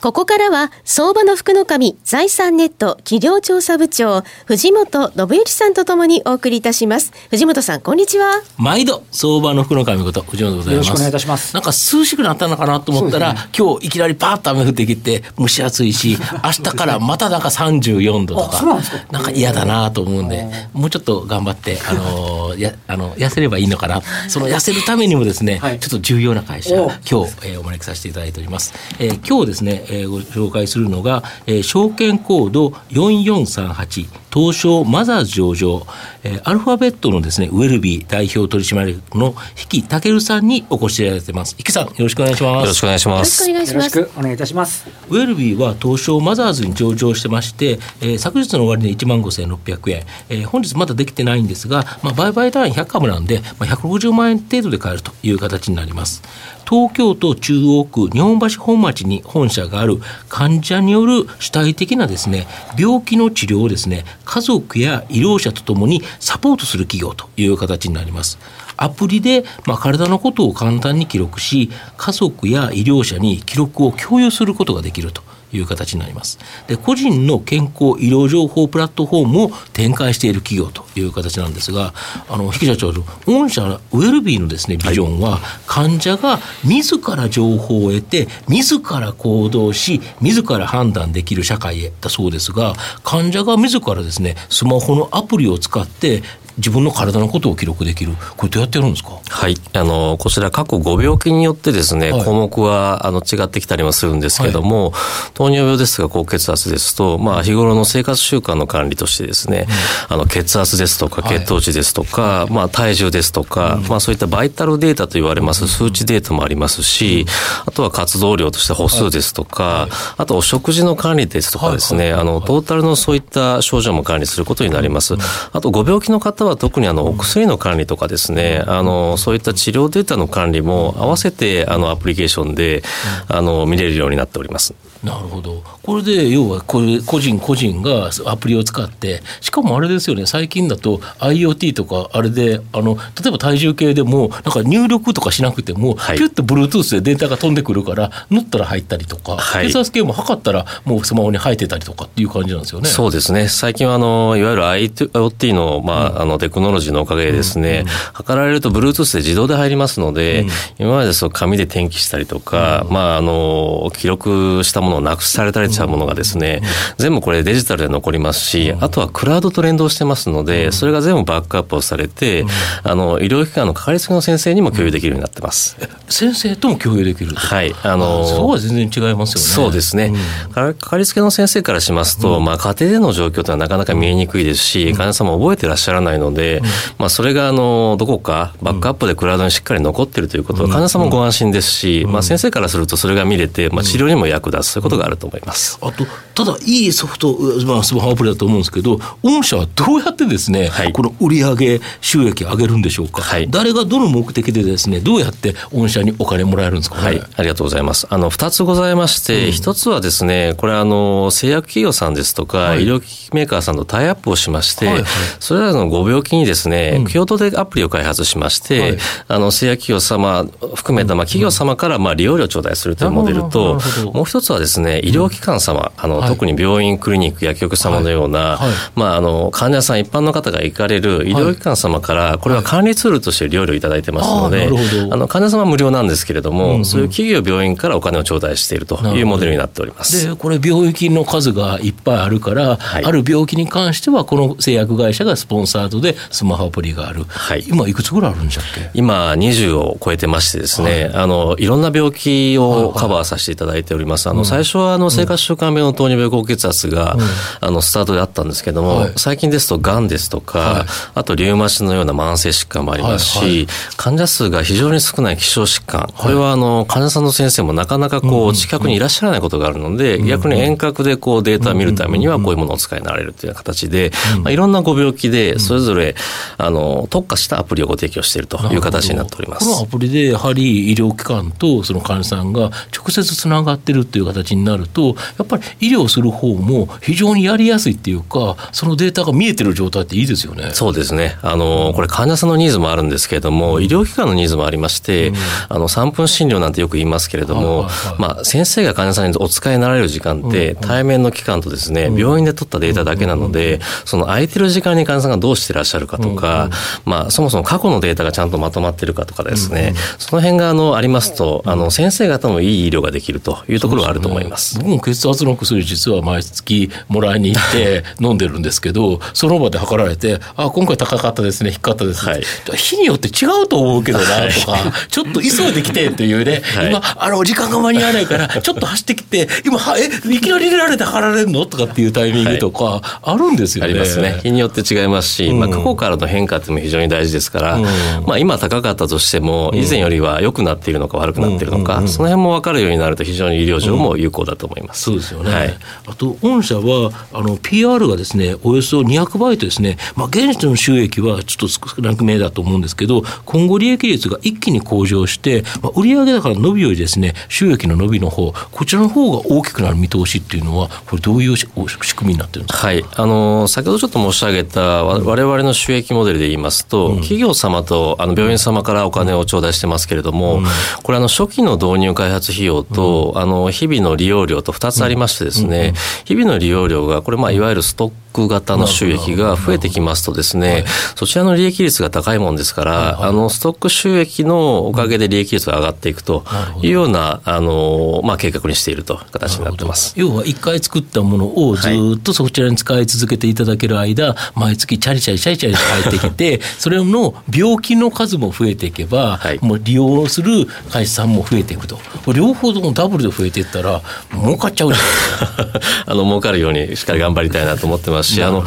[0.00, 7.12] ここからは、相場の福の神、財産ネット企業調査部長、藤本信之さんとともにお送りいたします。
[7.30, 8.44] 藤本さん、こんにちは。
[8.58, 10.86] 毎度、相場の福の神こと、藤本でございます。
[10.86, 11.52] よろしくお願いいたします。
[11.52, 24.00] なんか涼しくなったのかなと思ったら、ね、今日いきなりパーッと雨降ってきて、蒸し暑いし、 明日からまたなんか34度とか、なんか嫌だなと思うんで、もうちょっと頑張って、あのー、 や、あの、痩せればいいのかな。
[24.28, 28.72] その痩せるためにもですね、はい、ちょっと重要な会社、今日、えー、お招きさせていただいております。
[29.00, 35.84] えー、今日ですね、えー、ご紹介するのが、えー、証券コード4438東証マザーズ上場、
[36.22, 39.34] えー、アルファベットのですねウェルビー代表取締役の
[39.72, 41.56] 引武さんにお越しいただいてます。
[41.58, 42.62] 引さんよろしくお願いします。
[42.62, 43.50] よろしくお願いします。
[43.50, 44.10] よろしくお願いします。
[44.16, 44.86] お願いいたします。
[45.08, 56.22] ウェルビーは東証マザーズに上場してまして、えー、昨日の終わりで1万5600円、えー、本日まだできてないんですが、まあ、売買単位100株なんで、まあ、160万円程度で買えるという形になります。
[56.68, 59.96] 東京都中央区日本橋本町に本社がある
[60.28, 62.46] 患者による主体的なですね
[62.78, 68.38] 病気の治療をですね家族や医療者とともにサポートする企業という形になります。
[68.76, 76.38] アプリで、まあ、体のことを簡単に記録し家族や医療者に記録を共有することができるという形になります。
[76.66, 81.94] で個人の健康医療情報プラットフォームを展開している企業という形なんですが
[82.28, 82.92] あの引き社長
[83.26, 96.22] 御社ウェルビーのですねビジョンは、患者が自ら情報を得て自ら行動し自ら判断できる社会へだそうですが患者が自らですねスマホのアプリを使って
[96.58, 99.18] 自分の体のことを記録できる、これどうやってやるんですか？
[99.28, 99.56] はい。
[99.72, 104.98] あの、こちら過去ご病気によってですね、はい、項目はあの違ってきたりもするんですけども、は
[105.30, 109.66] い、糖尿病ですとか高血圧ですと、まあ日頃の生活習慣の管理としてですね、
[110.10, 117.26] うん、あの血圧ですとか血糖値ですとか、はい、まあ体重ですとか、うん、まあそういったバイタルデータと言われます数値データもありますし、
[117.66, 125.14] あとは活動量として歩数ですとか、あとお食事の管理ですとかですね、あのトータルのそういった症状も管理することになります。
[125.52, 132.82] あとご病気の方は特にあのお薬の管理とかですね、あのそういった治療データの管理も合わせてあのアプリケーションで
[133.28, 134.74] あの見れるようになっております。
[135.02, 135.62] なるほど。
[135.82, 140.26] これで要はこれ個人個人がアプリを使ってしかもあれですよね。
[140.26, 152.88] 最近だと IoT とかあれであの例えば体重計でもなんか入力とかしなくても、はい、ピュッと Bluetooth でデータが飛んでくるから乗ったら入ったりとか、はい、血圧計も測ったらもうスマホに入ってたりとかっていう感じなんですよね。
[152.88, 153.48] そうですね。
[153.48, 157.88] 最近はあのいわゆる IoT の,、まあ、あのテクノロジーのおかげでですね、うん。
[157.88, 160.48] うん、測られると Bluetooth で自動で入りますので、うん、
[160.78, 166.62] 今までですと紙で転記したりとか、まああの記録したものをなくされたりものがですね、
[166.96, 172.44] 全部これデジタルで残りますし、あとはクラウドと連動してますので、それが全部バックアップをされて、
[172.82, 175.76] あの、医療機関のかかりつけの先生にも共有できるようになってます。
[176.08, 177.74] 先生とも共有できるはい。
[177.82, 179.46] あの、そこは全然違いますよね。
[179.46, 180.12] そうですね。
[180.52, 186.62] かかりつけの先生からしますと、まあ、家庭での状況というのはなかなか見えにくいですし、患者さんも覚えてらっしゃらないので、
[186.98, 195.78] まあ、それが、あの、どこかバックアップでクラウドにしっかり残っているということは、患者さんもご安心ですし、まあ、先生からするとそれが見れて、まあ、治療にも役立つということがあると思います。
[195.82, 196.06] あと、
[196.38, 208.06] ただいいソフト、まあ、スマホアプリだと思うんですけど御社はどうやってですね、はい、この売上収益上げるんでしょうか、はい、誰がどの目的でですねどうやって御社にお金もらえるんですか、ね、はいありがとうございます。
[208.08, 215.04] あの2つございまして、うん、1つはですねこれあの製薬企業さんですとか、はい、医療機器メーカーさんとタイアップをしまして、はいはい、
[215.40, 220.44] それらのご病気にですね、うん、共同でアプリを開発しまして、はい、あの製薬企業様
[220.74, 223.80] 含めた、まあ、企業様からまあ利用料を頂戴するというモデルと、
[224.12, 228.58] もう一つはですね医療機関様、あの特に病院クリニック、薬局様のような、はい。
[228.58, 234.68] はい、まあ、あの患者さん、一般の方が行かれる医療機関様から、これは管理ツールとして料をいただいてますので、
[235.10, 240.28] あの患者様は無料なんですけれども、うんうん、そういう企業、病院からお金を頂戴しているというモデルになっております。
[240.28, 248.90] でこれ、病気の数がいっぱいあるから、はい、ある病気に関しては、この製薬会社がスポンサードでスマホアプリがある、はい、今、いくつぐらいあるんじゃっけ？
[248.94, 254.28] 今、20を超えてましてですね、はい、あのいろんな病気をカバーさせていただいております。
[254.28, 257.20] あの最初はあの生活習慣病の糖尿病高血圧が、うん、
[257.60, 263.66] あのスタートであったんですけども、はい、最近ですとがんですとか、はい、あとリウマチのような慢性疾患もありますし、はいはい、
[263.96, 274.10] 患者数が非常に少ない希少疾患、これはあの患者さんの先生もなかなかこう近くにいらっしゃらないことがあるので、逆に遠隔でこうデータを見るためにはこういうものをお使いになられるという形で、
[274.42, 276.14] まあ、いろんなご病気でそれぞれ
[276.56, 279.66] あの特化したアプリをご提供しているという形になっております。
[279.66, 290.70] このアプリでやはり医療機関とその患者さんが直接つながってるっていう形になるとやっぱり医療する方も非常にやりやすいっていうかそのデータが見えてる状態っていいですよね。
[290.72, 291.36] そうですね。
[291.42, 295.32] あの、これ患者さんのニーズもあるんですけれども、医療機関のニーズもありまして、
[295.68, 297.88] あの、3分診療なんてよく言いますけれども、
[298.18, 306.70] まあ、先生が患者さんにお使いになられる時間って、対面の期間とですね、病院で取ったデータだけなので、その空いてる時間に患者さんがどうしてらっしゃるかとか、
[307.04, 314.78] まあ、そもそも過去のデータがちゃんとまとまってるかとかですね、その辺があの、ありますと、あの、先生方もいい医療ができるというところがあると思います。
[314.78, 322.42] 僕も血圧の薬実は毎月もらいに行って飲んでるんですけど、その場で測られて、あ、今回高かったですね、低かったです、はい、
[322.76, 331.66] 日によって違うと思うけどな、とか、ちょっと急いできてっていうね、 はい、今、あの、時間が間に合わないから、ちょっと走ってきて、今、はえ、いきなり入れられて測られるの？
[331.66, 333.90] とかっていうタイミングとか、あるんですよね。
[333.90, 334.40] ありますね。
[334.42, 337.84] 日によって違いますし、うん、まあ、過去からの変化っていうのも非常に大事ですから、うん、
[338.26, 345.02] まあ、今高かったとしても、以前よりは良くなっているのか悪くなっているのか、その辺も分かるようになると非常に医療上も有効だと思います。
[345.02, 345.50] そうですよね。
[345.50, 362.86] はい、あと、御社は、あの、PR がですね、およそ200倍とですね、まあ、現時の収益はちょっと少なくめだと思うんですけど、今後利益率が一気に向上して、まあ、売上高の伸びよりですね、収益の伸びの方、こちらの方が大きくなる見通しっていうのは、これどういう仕組みになってるんですか？
[362.86, 370.64] はい、あの先ほどちょっと申し上げた我々の収益モデルで言いますと、うん、企業様とあの病院様からお金を頂戴してますけれども、うん、
[371.02, 375.92] これあの初期の導入開発費用と、うん、あの日々の利用料と2つありましてですね、
[376.24, 378.12] 日々の利用料がこれまあいわゆるストッ
[378.46, 380.84] 型の収益が増えてきますとですね、
[381.16, 386.44] そちらの利益率が高いもんですから、あの、ストック収益のおかげで利益率が上がっていくと
[386.82, 390.12] いうような、あの、まあ、計画にしているという形になってます。
[390.16, 401.98] 要は、一回作ったものをずっとそちらに使い続けていただける間、毎月チャリチャリチャリチャリ入ってきて、 それの病気の数も増えていけば、もう利用する会社さんも増えていくと。
[402.34, 405.80] 両方ともダブルで増えていったら、儲かっちゃうじゃないですか。
[406.12, 408.64] あの、儲かるようにしっかり頑張りたいなと思ってますし、あの、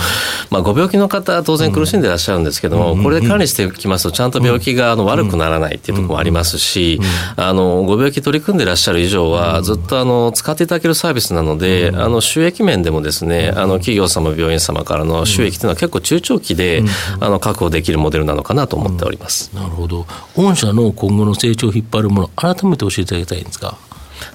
[0.49, 6.99] まあ、ご病気の方は当然苦しんでいらっしゃるんですけども、これで管理していきますと、ちゃんと病気があの悪くならないっていうところもありますし、
[7.35, 16.83] あの、ご病気取り組んでいらっしゃる以上は、ずっとあの、使っていただけるサービスなので、あの、収益面でもですね、あの、企業様、病院様からの収益というのは結構中長期で、
[17.19, 19.51] あの、確保できるモデルなのかなと思っております。
[19.53, 20.05] なるほど。
[20.35, 23.43] 御社の今後の成長を引っ張るもの、改めて教えていただきたいん。
[23.43, 23.77] ですか。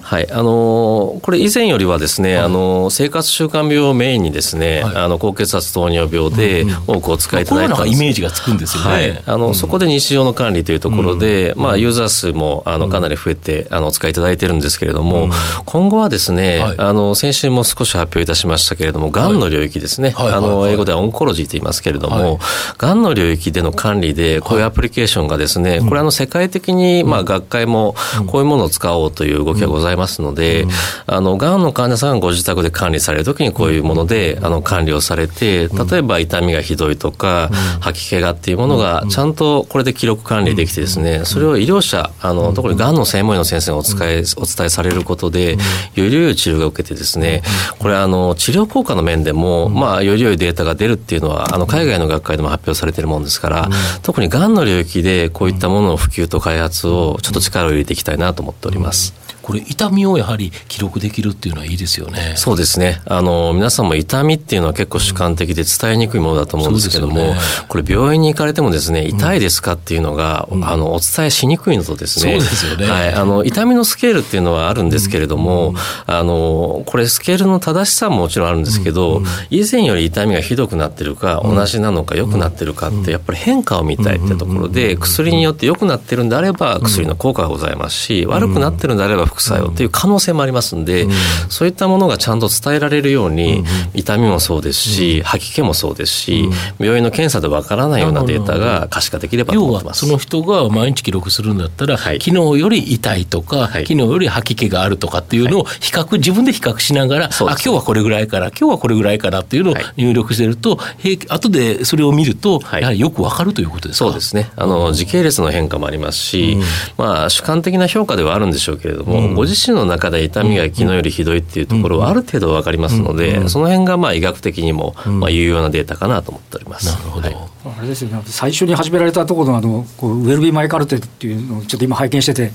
[0.07, 15.31] はい、あのこれ以前よりはですね、はい、あの生活習慣病をメインにですね、はい、あの高血圧糖尿病で多くお使いいただいた、うんうん、イメージがつくんですよね、はい、あの、うん、そこで日常の管理というところで、うん、まあユーザー数もあのかなり増えてあのお使いいただいてるんですけれども、うん、
[15.65, 22.39] 今後はですね、あの先週も少し発表いたしましたけれども、がんの領域ですね、あの英語ではオンコロジーと言いますけれども、
[22.77, 27.93] がんの領域での管理でこういうアプリケーションがですね、これあの世界的にまあ学会も
[28.27, 30.67] こういうものを使おうという動きがございますので、
[31.05, 37.49] あの、がんの患者さんがご自宅で管理されるときにこういうもので、あの、管理をされて、例えば痛みがひどいとか、
[37.79, 45.57] 吐き気がっていうものが、ちゃんとこれで記録管理できてですね、それを医療者、あの、特にがんの専門医の先生がお伝え、お伝えされることで、
[45.95, 47.41] より良い治療が受けてですね、
[47.79, 53.69] これあの、治療効果の面でも、まあ、より良いデータが出るっていうのは、あの、海外の学会でも発表されているものですから、
[54.03, 59.26] 特にがんの領域でこういったものの普及と開発をちょっと力を入れていきたいなと思っております。
[59.47, 62.33] これ痛みをやはり記録できるっていうのはいいですよね。
[62.35, 63.01] そうですね。
[63.05, 67.37] あの、皆さんも痛みっていうのは結構主観的で伝えにくいものだと思うんですけども、ね、
[67.69, 72.87] これ病院に行かれてもですね、痛いですかっていうのが、うん、あの、お伝えしにくいのとですね、そうですよね。
[72.87, 73.13] はい。
[73.13, 75.75] あの、痛みのスケールっていうのはあるんですけれども、うん、
[76.07, 91.11] あの、これスケールの正しさももちろんあるんですけど、うん、以前より痛みがひどくなってるか、同じなのか良くなってるかって、やっぱり変化を見たいってところで、薬によって良くなってるんであれば、薬の効果がございますし、悪くなってるんであれば副作用っていう可能能性もありますんで、うん、
[91.49, 100.05] そういったものがちゃんと伝えられるように、うん、痛みもそうですし、吐き気もそうですし、病院の検査でわからないようなデータが可視化できればと思ってます。
[100.05, 114.49] その人が毎日記録するんだったら、はい、昨日より痛いとか、はい、昨日より吐き気があるとかっていうのを比較、自分で比較しながら、あ、今日はこれぐらいから、今日はこれぐらいからっていうのを入力してると、はい、後でそれを見ると、やはりよくわかるということですか、そうですね。
[114.55, 116.57] あの、時系列の変化もありますし、
[116.97, 126.87] まあ、主観的な評価ではあるんでしょうけれども、もご自身の中で痛みが昨日よりひどいっていうところはある程度分かりますので、その辺がまあ医学的にもまあ有用なデータかなと思っております。
[126.87, 127.37] なるほど、はい。
[127.79, 132.51] あれですよね、最初に始められたところのあのこうウェルビーマイカルテっていうのをちょっと今拝見してて、はい、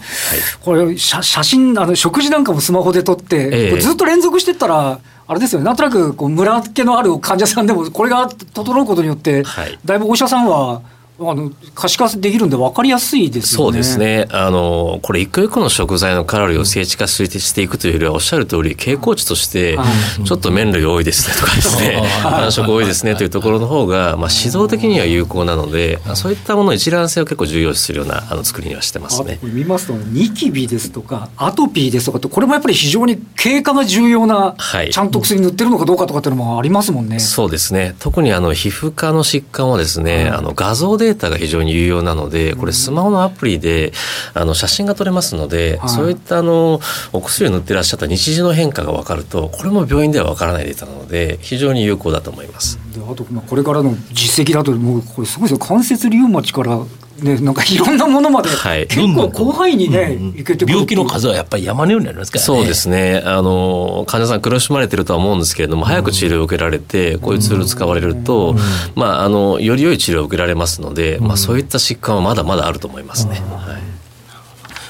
[0.61, 10.83] これ写、写真あの、食事なんかもスマホで撮って、えー、ずっと連続してったら、あれですよね、なんとなくこう村気のある患者さんでも、これが整うことによって、はい、だいぶお医者さんは、
[11.31, 13.65] あの可視化できるんで分かりやすいですよね。
[13.65, 14.27] そうですね。
[14.31, 19.79] あの、これ一個一個の食材のカロリーを精緻化していくというよりは、おっしゃる通り、傾向値として、
[20.25, 29.39] ちょっと麺類多いですねとかですね、 繁殖多いですねというところの方が、まあ、指導的には有効なので、そういったもの一覧性を結構重要視するようなあの作りにはしてますね。
[29.43, 37.21] 見ますと、ニキビですとか、アトピーですとかこれもやっぱり非常に経過が重要な、はい、ちゃんと薬塗ってるのかどうかとかっていうのもありますもんね。
[37.21, 37.95] そうですね。
[37.99, 43.93] 特にあの皮膚科の疾患はですね、あの画像データが非常に有用なので、これスマホのアプリで
[44.35, 46.81] あの写真が撮れますので、はい、そういったあの
[47.13, 52.79] お薬を塗ってらっしゃった日時の変化が分かると、これも病院では分からないデータなので、非常に有効だと思います。
[52.95, 56.81] であとこれからの実績だと、もうこれすごいですよ、関節リウマチから
[57.21, 62.47] ね、なんかいろんなものまで、はい、結構広範囲にね、うんうん、いけて病気の数はやっぱり山のようになりますからね。
[62.47, 63.23] そうですね。
[63.25, 68.57] あの、患者さん苦しまれてるとは思うんですけれども、早く治療を受けられて、こういうツール使われると、
[68.95, 73.33] まあ、あの、より良い治療を受けられますので、まあ、そういった疾患はまだまだあると思いますね。
[73.33, 73.93] はい。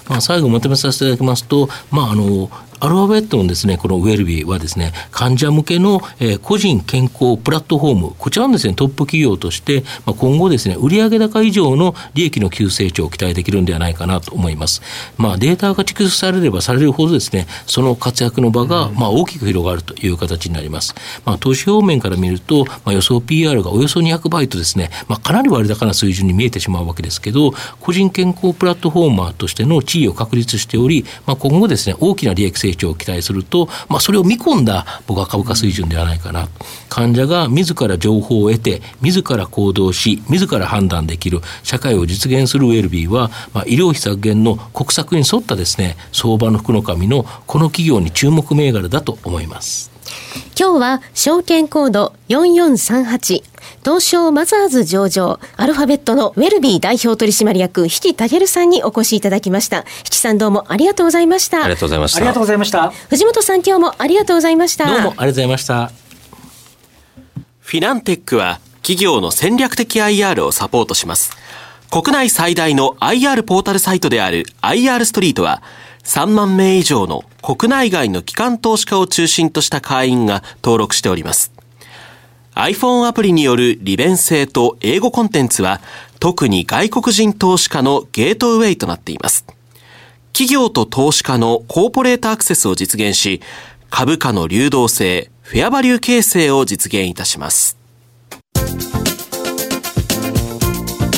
[0.08, 2.50] まあ、最後まとめさせていただきますと、まあ、あの
[2.82, 14.82] アルファベットのですね、このウェルビーはですね、患者向けの、えー、個人健康プラットフォーム、こちらのですね、トップ企業として、まあ、今後ですね、売上高以上の利益の急成長を期待できるんではないかなと思います。
[15.16, 20.96] まあ、データが蓄積されればされるほどですね、その活躍の場が、まあ、大きく広がるという形になります。
[21.24, 36.48] まあ、投資方面から見ると、まあ、予想 PR がおよそ200倍とですね、まあ、かなり割高な水準に見えてしまうわけですけど、個人健康プラットフォーマーとしての地位を確立しており、まあ、今後ですね、大きな利益成長を期待すると、まあ、それを見込んだ僕は株価水準ではないかな。
[36.88, 49.90] 患者が自ら情報を得て、自ら行動し、自ら判断できる社会を実現するウェルビーは、まあ、医療費削減の国策に沿ったですね、相場の福の神のこの企業に注目銘柄だと思います。
[50.58, 53.51] 今日は証券コード4438
[53.84, 55.40] 東証マザーズ上場。
[55.56, 59.78] アルファベットのウェルビー代表取締役引田るさんにお越しいただきました。
[59.78, 61.64] 引さんどうもありがとうございました。
[61.64, 62.18] ありがとうございました。
[62.18, 62.90] ありがとうございました。
[63.10, 64.86] 藤本さん今日もありがとうございました。
[64.86, 65.90] どうもありがとうございました
[67.58, 71.36] フィナンテックは企業の戦略的 IR をサポートします。
[71.90, 75.62] 国内最大の IR ポータルサイトである IR ストリートは
[76.04, 81.61] 3万名以上の国内外の機関投資家を中心とした会員が登録しております。
[82.54, 85.80] iPhone アプリによる利便性と英語コンテンツは
[86.20, 89.46] 特に外国人投資家のゲートウェイとなっています。
[90.32, 93.40] 企業と投資家のコーポレートアクセスを実現し、
[93.90, 97.76] 株価の流動性、フェアバリュー形成を実現いたします。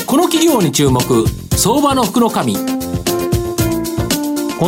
[0.05, 1.01] この企業に注目、
[1.51, 2.55] 相場の福の神。
[2.55, 2.59] こ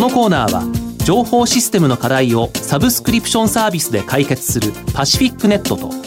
[0.02, 0.64] のコーナーは
[1.06, 6.07] 情報システムの課題をサブスクリプションサービスで解決するパシフィックネットと